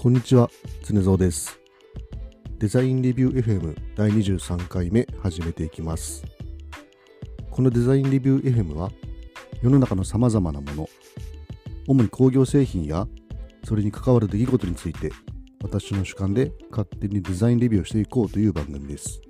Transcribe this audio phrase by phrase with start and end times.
[0.00, 0.48] こんにちは、
[0.84, 1.58] 常蔵です。
[2.56, 6.22] デザインレビュー FM 第23回目始めていきます。
[7.50, 8.92] このデザインレビュー FM は
[9.60, 10.88] 世の中の様々なもの、
[11.88, 13.08] 主に工業製品や
[13.64, 15.10] それに関わる出来事について
[15.64, 19.20] 私の主観で勝手にデザインレビューをしていこうという番組です。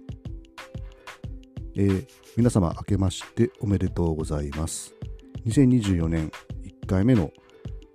[1.77, 2.07] えー
[2.37, 4.95] 皆様明けましておめでとうございます。
[5.47, 6.31] 2024年
[6.83, 7.33] 1回目の、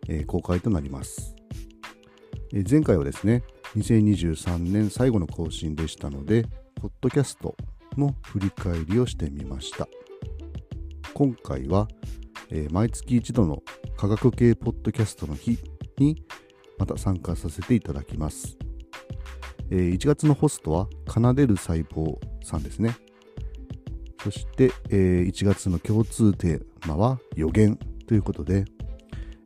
[0.07, 1.35] えー公開となります。
[2.55, 3.41] え前回はですね、
[3.77, 7.55] 2023年最後の更新でしたので、ポッドキャスト
[7.97, 9.87] の振り返りをしてみました。
[11.15, 11.87] 今回は、
[12.51, 13.63] えー毎月一度の
[13.97, 15.57] 科学系ポッドキャストの日
[15.97, 16.23] に
[16.77, 18.55] また参加させていただきます。
[19.71, 22.95] えー1月のホストは奏でる細胞さんですね。
[24.23, 28.65] そして、えー1月の共通テーマは予言ということで、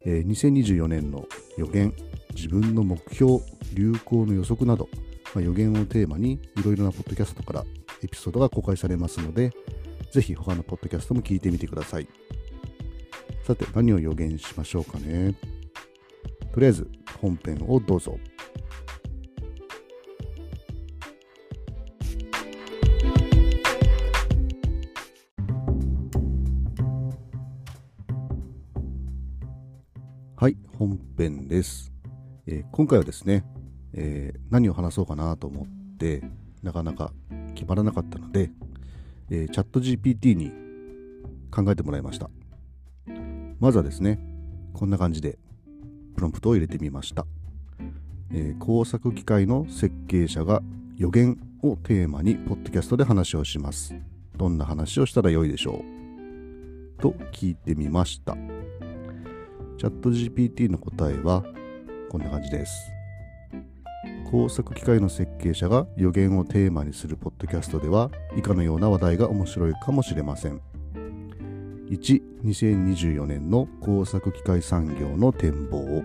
[0.02, 1.26] えー2024年の
[1.58, 1.94] 予言、
[2.38, 3.40] 自分の目標、
[3.74, 4.90] 流行の予測など、
[5.34, 7.66] まあ、予言をテーマにいろいろなポッドキャストから
[8.04, 9.52] エピソードが公開されますので、
[10.12, 12.08] ぜひ他のポッドキャストも聞いてみてください。
[13.44, 15.34] さて、何を予言しましょうかね。
[16.54, 16.88] とりあえず、
[17.20, 18.20] 本編をどうぞ。
[30.36, 31.97] はい、本編です。
[32.48, 33.44] えー今回はですね、
[33.94, 35.67] えー何を話そうかなと思っ
[35.98, 36.23] て、
[36.64, 37.12] なかなか
[37.56, 38.52] 決まらなかったので、
[39.30, 40.52] えーチャット GPT に
[41.52, 42.30] 考えてもらいました。
[43.59, 44.20] まずはですね、
[44.73, 45.38] こんな感じで
[46.16, 47.25] プロンプトを入れてみました。
[48.31, 50.62] えー工作機械の設計者が
[50.95, 53.94] 予言をテーマにポッドキャストで話をします。
[54.38, 55.84] どんな話をしたらよいでしょ
[57.00, 58.36] うと聞いてみました。
[59.78, 61.44] チャット GPT の答えは
[62.09, 62.91] こんな感じです。
[64.30, 70.62] 工作機械の設計者が予言をテーマにするポッドキャストでは以下のような話題が面白いかもしれません。
[71.90, 76.03] 1、2024年の工作機械産業の展望。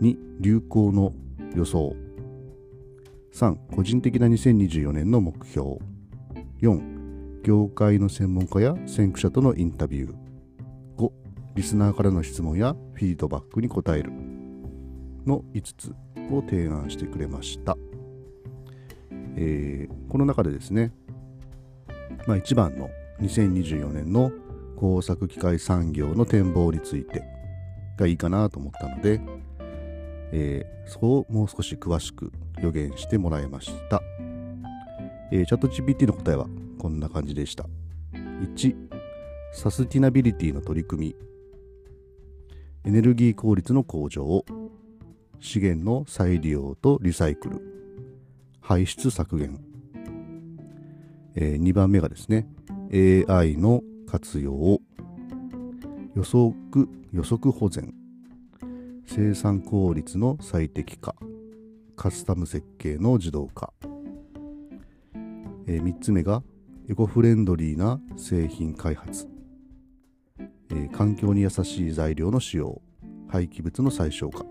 [0.00, 1.12] 2、流行の
[1.54, 1.94] 予想。
[3.34, 5.76] 3、個人的な2024年の目標。
[6.62, 10.14] 4、業界の専門家や先駆者とのインタビュー。
[10.96, 11.10] 5、
[11.54, 14.29] リスナーからの質問やフィードバックに答える
[15.26, 15.94] の5つ
[16.32, 17.76] を提案してくれました。
[19.36, 20.92] えーこの中でですね、
[22.26, 24.32] まあ、一番の2024年の
[24.76, 27.22] 工作機械産業の展望について
[27.96, 29.20] がいいかなと思ったので、
[30.32, 34.02] えーそこをもう少し詳しく予言してもらいました。
[35.30, 36.48] えーチャット GPT の答えは
[36.78, 37.66] こんな感じでした。
[38.12, 38.74] 1、
[39.52, 41.16] サスティナビリティの取り組み。
[42.84, 44.44] エネルギー効率の向上、
[45.40, 47.60] 資源の再利用とリサイクル、
[48.60, 49.58] 排出削減。
[51.34, 52.46] え2番目がですね、
[52.92, 54.80] AI の活用、
[56.14, 57.94] 予測、予測保全、
[59.06, 61.14] 生産効率の最適化、
[61.96, 63.72] カスタム設計の自動化。
[65.66, 66.42] え3つ目が、
[66.88, 69.26] エコフレンドリーな製品開発。
[70.70, 72.80] えー環境に優しい材料の使用
[73.28, 74.44] 廃棄物の最小化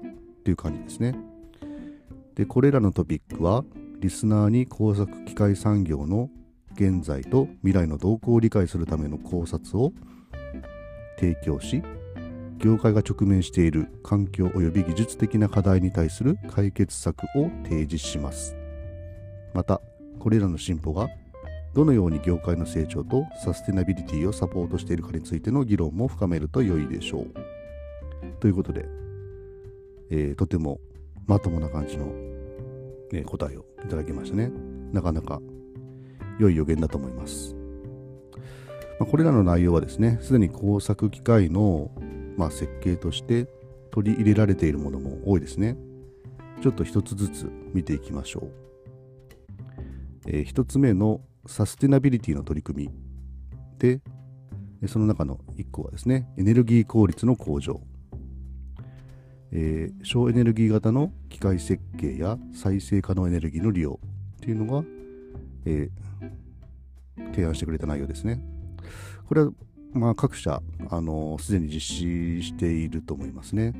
[0.49, 1.15] という感じですね
[2.33, 3.63] でこれらのトピックは
[3.99, 6.29] リスナーに工作機械産業の
[6.73, 9.93] 現在と未来の動向を理解するための考察を
[11.19, 11.83] 提供し
[12.57, 18.55] 業界が直面している環境及び技術的な課題に対する解決策を提示します
[19.53, 19.81] また
[20.17, 21.09] これらの進歩が
[21.75, 27.27] どのように業界の成長とサステナビリティをサポートしているかについての議論も深めると良いでしょう。
[28.39, 28.87] ということで、
[30.09, 30.79] えーとても
[31.27, 32.07] まともな感じの、
[33.11, 34.51] ね答えをいただきましたね。
[34.91, 35.41] なかなか
[36.39, 37.55] 良い予言だと思います。
[38.99, 41.91] まあこれらの内容はですね、すでに工作機械の、
[42.37, 43.47] まあ、設計として
[43.91, 45.77] 取り入れられているものも多いですね。
[46.61, 48.51] ちょっと一つずつ見ていきましょう。
[50.27, 52.93] えー一つ目のサステナビリティの取り組み
[53.79, 54.01] で、
[54.87, 57.81] その中の1個はですね、エネルギー効率の向上。
[59.51, 63.99] えー省エネルギー型の機械設計や再生可能エネルギーの利用
[64.37, 64.85] っていうのが、
[65.65, 68.41] えー提案してくれた内容ですね。
[69.27, 69.51] これは、
[69.93, 73.73] まあ、各社、あのーすでに実施していると思いますね。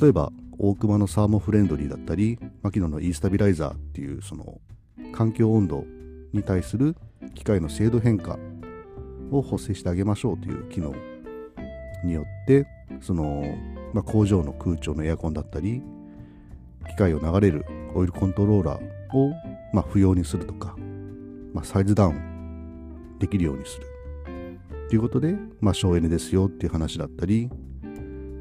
[0.00, 4.60] 例えば、大熊のサーモフレンドリーだったり、牧野の e スタビライザーっていう、その、
[5.12, 5.84] 環境温度
[6.32, 6.96] に対する
[7.34, 8.38] 機械の精度変化
[9.30, 10.94] を補正してあげましょうという機能
[12.04, 12.66] によって
[13.00, 13.44] その、
[13.96, 15.82] まあ、工場の空調のエアコンだったり
[16.86, 17.64] 機械を流れる
[17.94, 19.32] オイルコントローラーを、
[19.72, 20.76] まあ、不要にするとか、
[21.54, 23.86] まあ、サイズダウンできるようにする。
[24.90, 27.48] ということで、まあ、省エネですよっていう話だったり、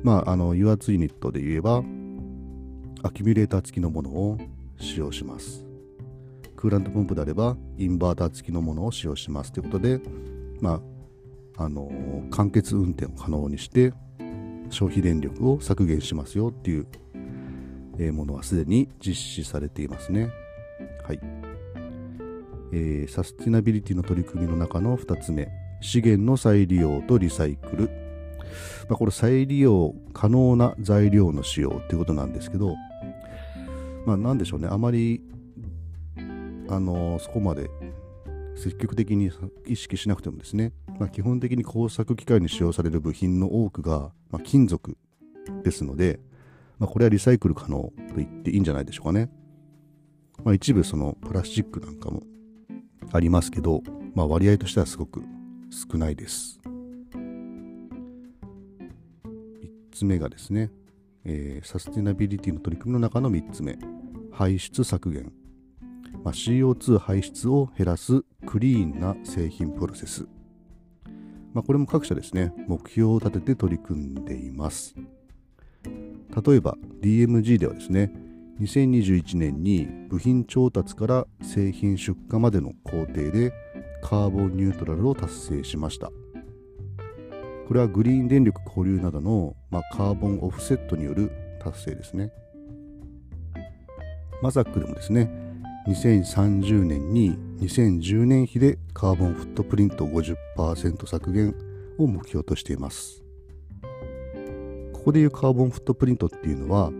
[0.04, 1.78] まあ、あの油圧ユニットで言えば
[3.04, 4.38] アキュミュレーター付きのものを
[4.78, 5.66] 使用します。
[6.58, 10.02] クーラントポンプであればインバーター付きのものを使用しますということで、
[10.60, 10.82] ま
[11.58, 11.90] あ、あの
[12.30, 13.94] 間欠運転を可能にして
[14.70, 20.30] 消費電力を削減しますよっていうものはすでに実施されていますね。
[21.04, 21.20] はい。
[22.72, 25.50] えー、サスティナビリティの取り組みの中の2つ目、
[25.82, 27.90] 資源の再利用とリサイクル。
[28.90, 32.76] まあ、これ再利用可能な材料の使用っていうことなんですけど、
[34.06, 35.24] まあ、なんでしょうね、あまり、
[36.68, 37.70] あのー、そこまで
[38.56, 39.32] 積極的に
[39.66, 44.98] 意識しなくてもですね、まあ、基本的に工作機械に使用される部品の多くが、まあ、金属
[45.64, 46.20] ですので、
[46.80, 47.78] まあ、これはリサイクル可能
[48.10, 49.30] と言っていいんじゃないでしょうかね。
[50.44, 52.24] まあ、一部そのプラスチックなんかも
[53.12, 53.82] ありますけど、
[54.14, 55.22] まあ、割合としてはすごく
[55.70, 56.60] 少ないです。
[57.14, 57.20] 3
[59.92, 60.72] つ目がですね、
[61.26, 63.78] えー、サステナビリティの取り組みの中の3つ目、
[64.32, 65.32] 排出削減。
[66.24, 70.28] まあ、CO2 排出を減らすクリーンな製品プロセス。
[71.56, 74.94] まあ、これも各社ですね、目標を立てて取り組んでいます。
[76.46, 78.12] 例えば DMG ではですね
[78.60, 83.54] 2021年に部品調達から製品出荷までの工程で
[84.02, 86.12] カーボンニュートラルを達成しました。
[87.68, 92.32] これはグリーン電力保留などの、まあ、カーボンオフセットによる達成ですね。
[94.42, 95.45] マザックでもですね
[95.88, 101.56] 2030年に2010年比でカーボンフットプリント50%削減
[102.00, 103.24] を目標としています。
[104.94, 106.92] ここでいうカーボンフットプリントっていうのは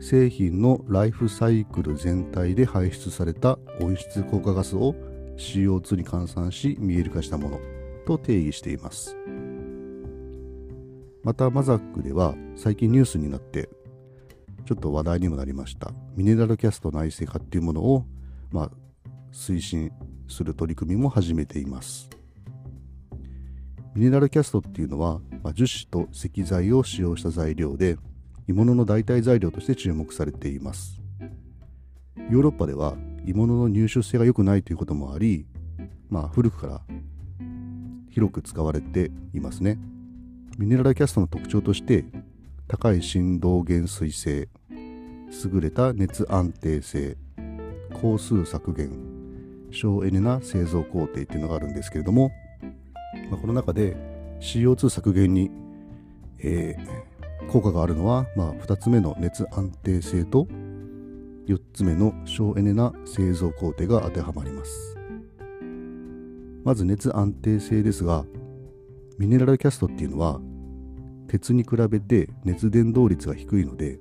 [0.00, 4.94] 製品のライフサイクル全体で排出された温室効果ガスを
[5.36, 7.60] CO2 に換算し見える化したもの
[8.06, 9.16] と定義しています。
[11.24, 13.68] またマザックでは最近ニュースになって
[14.64, 18.06] ちょっと話題にもなりましたミネラルキャスト内製化っていうものを、
[18.52, 18.70] まあ、
[19.32, 19.92] 推進
[20.28, 22.08] する取り組みも始めています。
[23.94, 27.96] ミネラルキャストっていうのは、まあ、樹脂と石材を使用した材料で
[28.46, 31.00] 鋳物の代替材料として注目されています。
[32.30, 35.46] ヨーロッパでは鋳物の入手性が良くないということもあり、
[36.08, 36.80] まあ、古くから
[38.10, 39.78] 広く使われていますね。
[40.58, 42.04] ミネラルキャストの特徴として
[42.68, 47.16] 高い振動減衰性優れた熱安定性
[48.00, 48.90] 工数削減
[49.70, 52.32] 省エネな製造工程っていうのがあるんですけれども
[53.30, 53.96] まあ、この中で
[54.40, 55.50] CO2 削減に、
[56.38, 60.46] えー、効果があるのは、まあ、2つ目の熱安定性と
[61.46, 64.96] 4つ目の省エネな製造工程が当てはまります。
[66.62, 68.26] まず熱安定性ですが
[69.18, 70.38] ミネラルキャストっていうのは
[71.26, 73.98] 鉄に比べて熱伝導率が低いので、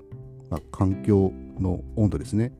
[0.50, 2.52] まあ、環境の温度ですね。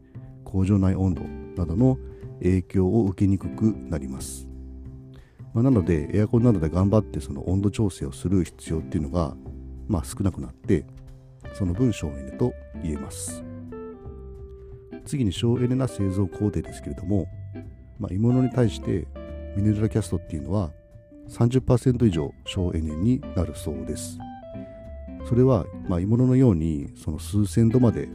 [0.50, 1.22] 工場内温度
[1.56, 2.00] などの
[2.40, 4.48] 影響を受けにくくなります。
[5.54, 9.36] まあ、なのでエアコンなどで頑張ってその温度調整をする必要っていうのが、
[9.88, 10.86] まあ、少なくなって
[11.54, 12.54] その分省エネと
[12.84, 13.44] 言えます。
[15.06, 17.28] 次に省エネな製造工程ですけれども、
[18.00, 19.08] まあ、鋳物に対して
[19.56, 20.72] ミネラルキャストっていうのは
[21.30, 24.18] 30%以上省エネになるそうです。
[25.28, 28.10] それは、ま、鋳物のようにその数千度まで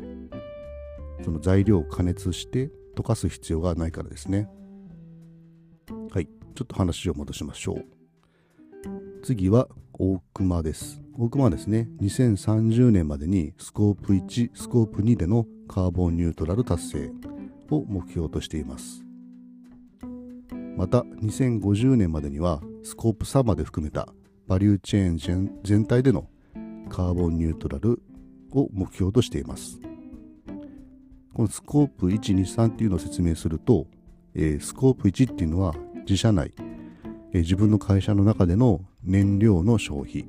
[1.24, 4.48] その材料を加熱して溶かす必要がないからですね
[6.10, 7.84] はいちょっと話を戻しましょう。
[9.24, 11.00] 次は大熊です。
[11.18, 17.10] 大熊はですね、2030年までにスコープ1、スコープ2でのカーボンニュートラル達成
[17.70, 19.04] を目標としています。
[20.76, 24.08] また、2050年までにはスコープ3まで含めた
[24.46, 26.28] バリューチェーン全体での
[26.88, 28.02] カーボンニュートラル
[28.52, 29.80] を目標としています。
[31.34, 33.86] このスコープ1、2、3っていうのを説明すると、
[34.34, 35.74] えー、スコープ1っていうのは
[36.06, 36.52] 自社内、
[37.32, 40.26] え自分の会社の中での燃料の消費。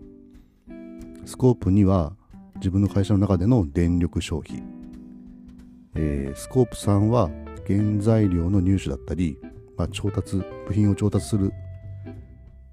[1.25, 2.13] スコープ2は
[2.55, 4.63] 自分の会社の中での電力消費、
[5.95, 7.29] えー、スコープ3は
[7.67, 9.37] 原材料の入手だったり、
[9.77, 11.51] まあ、調達部品を調達する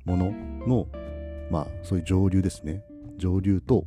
[0.05, 0.33] もの
[0.67, 0.87] の、
[1.51, 2.83] まあ、そういう上流ですね。
[3.19, 3.85] 上流と、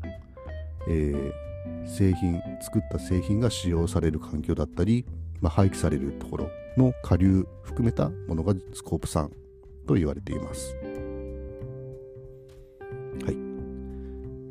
[0.88, 1.45] えー、
[1.86, 5.06] 製品作った製品が使用される環境だったり、
[5.42, 9.30] まあ、廃棄されるところの下流含めたものがスコープ3
[9.88, 10.76] と言われています。
[13.24, 13.38] はい。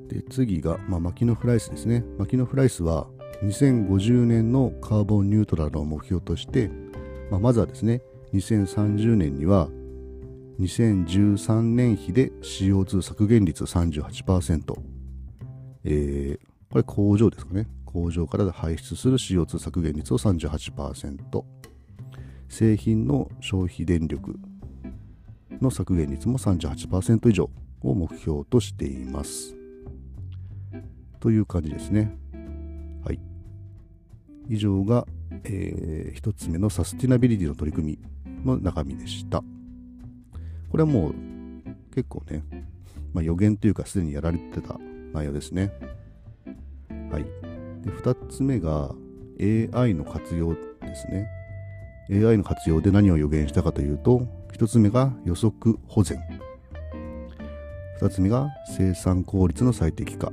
[0.08, 2.04] で、次が、まあ、マキノフライスですね。
[2.18, 3.06] マキノフライスは
[3.42, 6.70] 2050年のカーボンニュートラルを目標として、
[7.30, 9.68] まあ、まずはですね2030年には
[10.60, 14.74] 2013年比で CO2 削減率38%、
[15.84, 17.68] えー、これ工場ですかね。
[17.84, 21.44] 工場から排出する CO2 削減率を38%
[22.48, 24.34] 製品の消費電力
[25.60, 27.48] の削減率も38%以上
[27.80, 29.54] を目標としています。
[31.20, 32.18] という感じですね。
[33.04, 33.20] はい。
[34.48, 35.06] 以上が、
[35.44, 39.44] えー、1つ目のサスティナビリティの取り組みの中身でした。
[40.70, 41.14] これはもう
[41.94, 42.42] 結構ね、
[43.12, 44.76] まあ、予言というかすでにやられてた
[45.12, 45.70] 内容ですね。
[47.14, 47.24] はい。
[47.82, 48.92] で、2つ目が
[49.40, 50.60] AI の活用で
[50.96, 51.28] すね。
[52.10, 56.18] AI の活用で何を予言したかというと、1つ目が予測保全。
[58.00, 60.32] 2つ目が生産効率の最適化。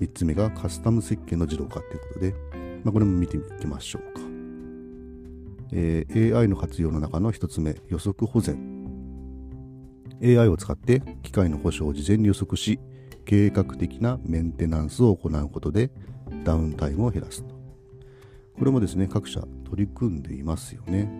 [0.00, 2.34] 3つ目がカスタム設計の自動化ということで、
[2.82, 4.22] まあ、これも見ていきましょうか。
[5.72, 8.56] えー、AI の活用の中の1つ目、予測保全。
[10.22, 12.80] AI を使って機械の故障を事前に予測し
[13.26, 15.90] 計画的なメンテナンスを行うことで
[16.44, 17.54] ダウンタイムを減らすと。
[18.58, 21.10] これもですね各社取り組んでいますよね、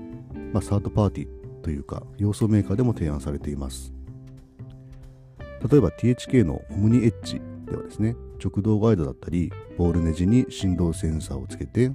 [0.54, 3.92] まあ、サードパーティーというか要素メーカーでも提案されています。
[5.70, 11.90] 例えば THK のオムニエッジではですね直動ガイドだったりボールネジに振動センサーをつけて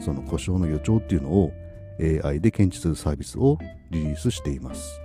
[0.00, 1.52] その故障の予兆っていうのを
[2.00, 3.58] AI で検知するサービスを
[3.90, 5.00] リリースしています。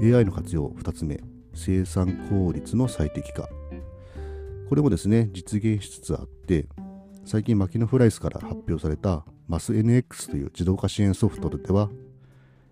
[0.00, 1.20] AI の活用2つ目。
[1.58, 3.48] 生産効率の最適化
[4.68, 6.66] これもですね実現しつつあって
[7.24, 11.90] 最近マキノフライスから発表された MASNX という自動化支援ソフトでは、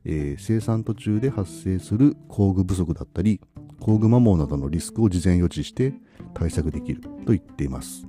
[0.05, 3.41] えー、生産途中で発生する工具不足だったり
[3.81, 5.95] 工具摩耗などのリスクを事前予知して
[6.33, 8.07] 対策できると言っています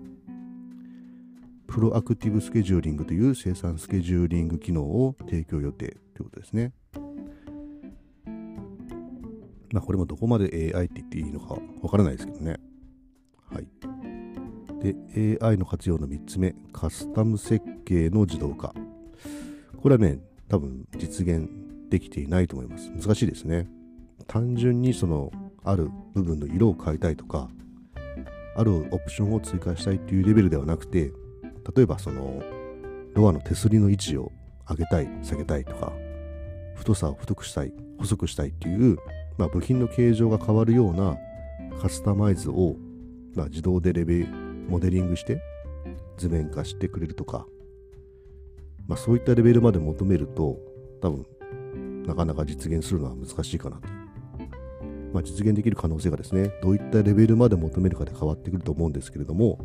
[1.67, 6.72] プロアクティブスケジューリングという生産スケジューリング機能を提供予定ということですね。
[9.72, 12.58] まあ、これもどこまで AI って言っていいのかわからないですけどね。
[13.52, 13.68] はい。
[14.82, 18.74] で、AI の活用の3つ目、カスタム設計の自動化。
[19.82, 21.50] これはね、多分実現
[21.90, 22.90] できていないと思います。
[22.92, 23.68] 難しいですね。
[24.28, 25.32] 単純にその、
[25.64, 27.50] ある部分の色を変えたいとか、
[28.56, 31.12] あるオプションを追加したいっていうレベルではなくて、
[31.76, 32.42] 例えばその、
[33.14, 34.32] ドアの手すりの位置を
[34.70, 35.92] 上げたい、下げたいとか、
[36.76, 38.98] 太さを太くしたい、細くしたいっていう
[39.38, 41.17] まあ、部品の形状が変わるような
[41.79, 42.75] カスタマイズを、
[43.36, 44.25] まあ、自動でレベ
[44.67, 45.41] モデリングして
[46.17, 47.46] 図面化してくれるとか、
[48.88, 50.58] まあ、そういったレベルまで求めると
[51.01, 51.25] 多分
[52.06, 53.88] なかなか実現するのは難しいかなと。
[55.13, 59.60] まあ、実現できる可能性がですねどういったレベルまで求めるかで変わってくると思うんですけれども、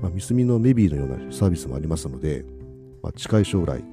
[0.00, 2.44] まあ、ミスミのメビーのようなサービスもありますので、
[3.02, 3.84] まあ、近い将来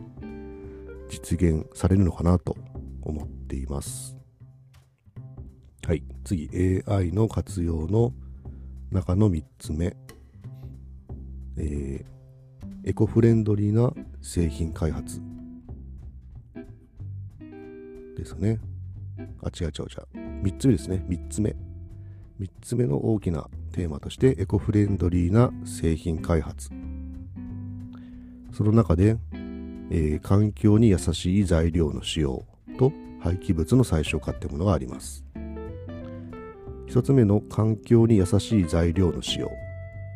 [1.10, 2.58] 実現されるのかなと
[3.04, 4.21] 思っています。
[5.86, 6.50] はい、次
[6.88, 8.14] AI の活用の
[8.92, 9.96] 中の3つ目、
[11.58, 15.22] えー、エコフレンドリーな製品開発。
[18.16, 18.60] ですね。
[19.44, 20.44] あ違う違う違う。
[20.44, 21.04] 3つ目ですね。
[21.08, 21.56] 3つ目。
[22.40, 26.70] 3つ目の大きなテーマとしてエコフレンドリーな製品開発。
[28.54, 29.18] その中で、
[29.90, 32.46] えー、環境に優しい材料の使用
[32.78, 35.26] と廃棄物の最小化ってものがあります。
[36.92, 39.50] 1つ目の環境に優しい材料の使用、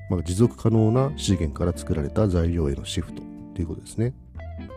[0.09, 4.13] まあ、持続可能な資源から作られた材料へのシフトということですね、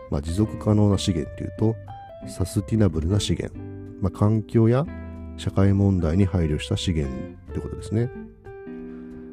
[0.09, 1.75] まあ、持続可能な資源というと
[2.29, 3.53] サスティナブルな資源、
[4.01, 4.85] まあ、環境や
[5.35, 7.13] 社会問題に配慮した資源
[7.49, 8.09] ということですね、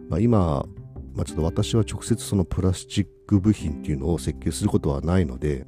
[0.09, 0.67] ま、今、
[1.15, 5.67] ま、ちょっと私は直接そのプラスチック部品っていうのを設計することはないので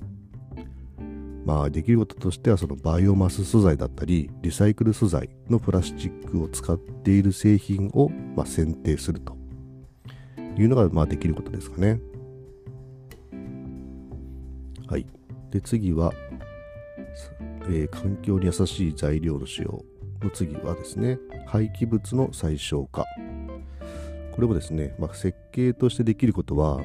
[1.49, 9.35] まあ、できることとしてはそのバイオマス素材だったりリサイクル素材のプラスチックを使っている製品を、まあ、選定すると
[10.59, 12.01] いうのが、まあ、できることですかね。
[14.89, 15.07] はい。
[15.51, 16.13] で、次は、
[17.71, 19.83] えー、環境に優しい材料の使用
[20.23, 23.07] の次はですね、廃棄物の最小化。
[24.33, 26.83] これもですね、まあ、設計としてできることは、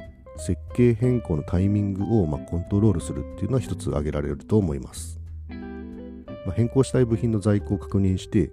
[0.74, 5.20] 計変更のタイミングをまコントロールするっていうのは一つ挙げられると思います。
[6.46, 8.52] まあ、変更したい部品の在庫を確認して、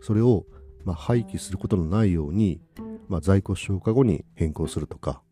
[0.00, 0.46] それを
[0.84, 2.60] ま廃棄することのないように、
[3.08, 5.22] まあ、在庫消化後に変更するとか、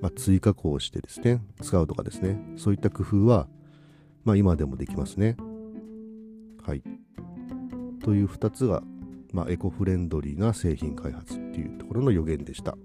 [0.00, 3.48] まあ、追加工をしてですね、使うとかですね、そういった工夫は、
[4.24, 5.36] まあ、今でもできますね。
[6.62, 6.82] はい。
[8.02, 8.82] という2つが、
[9.32, 12.76] まあ、エコフレンドリーな製品開発っていうところの予言でした。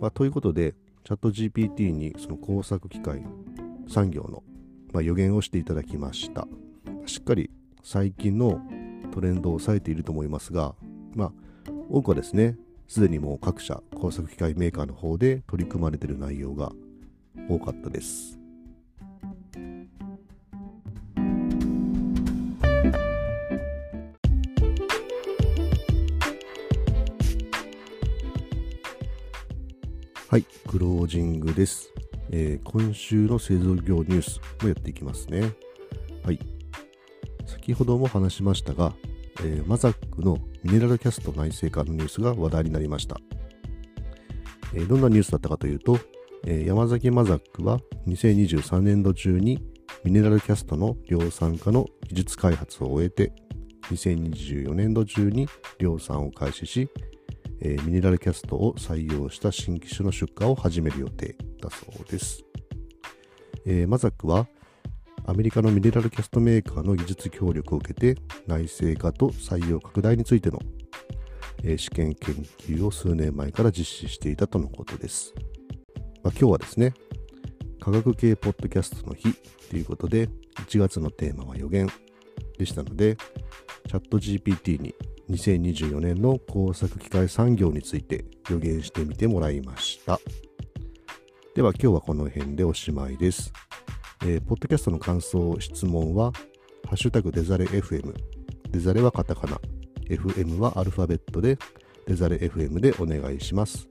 [0.00, 0.74] まあ、ということで、
[1.06, 3.22] チャット GPT にその工作機械
[3.86, 4.42] 産業の、
[4.92, 6.48] まあ、予言をしていただきました。
[7.06, 7.48] しっかり
[7.84, 8.60] 最近の
[9.12, 10.74] トレンドを抑えていると思いますが、
[11.14, 11.32] まあ、
[11.88, 12.56] 多くはですね、
[12.88, 16.72] すでにもう各社工作機械メーカーの方で取り組まれている内容が
[17.48, 18.35] 多かったです。
[30.36, 31.94] はい、クロージングです。
[32.30, 35.54] えー、今週の製造業ニュースをやっていきますね。
[36.22, 36.38] はい。
[37.46, 38.92] 先ほども話しましたが、
[39.40, 43.16] えー、マザックのミネラルキャスト内製化のニュースが話題になりました。
[44.74, 45.98] えー、どんなニュースだったかというと、
[46.46, 49.64] えー、山崎マザックは2023年度中に
[50.04, 53.32] ミネラルキャストの量産化の技術開発を終えて、
[53.84, 56.90] 2024年度中に量産を開始し、
[57.60, 62.44] えー、ミネラルキャストを採用した新機種の出荷を始める予定だそうです。
[63.64, 64.46] えー、マザックは
[65.24, 70.60] アメリカのミネラルキャストメーカーの技術協力を受けて内製化と採用拡大についての、
[71.64, 75.34] えー、試験研究を数年前から実施していたとのことです。
[76.22, 76.94] まあ、今日はですね、
[77.80, 79.32] 科学系ポッドキャストの日
[79.70, 80.28] ということで
[80.66, 81.88] 1月のテーマは予言
[82.56, 83.16] でしたので
[83.88, 84.94] チャット GPT に
[85.30, 90.20] 2024年の工作機械産業について予言してみてもらいました。
[91.54, 93.52] では今日はこの辺でおしまいです。
[94.22, 96.32] えー、ポッドキャストの感想、質問は、
[96.84, 98.14] ハッシュタグデザレ FM。
[98.70, 99.58] デザレはカタカナ。
[100.08, 101.58] FM はアルファベットで、
[102.06, 103.88] デザレ FM でお願いします。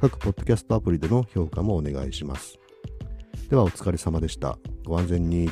[0.00, 2.58] 各ポッドキャストアプリでの評価もお願いします。
[3.50, 4.58] ではお疲れ様でした。
[4.84, 5.50] ご安全に。